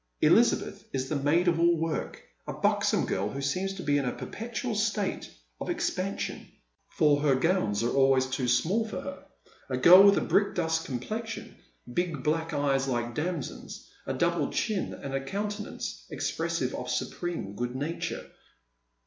[0.21, 4.05] Elizabeth is the maid of all work, a buxom girl who seems to be in
[4.05, 6.51] a perpetual state of expansion,
[6.89, 9.23] for her gowns are always too small for her,
[9.69, 11.55] a girl with a brickdust complexion,
[11.93, 17.75] big black eyes like damsons, a double chin, and a countenance expressive of supreme good
[17.75, 18.25] nature.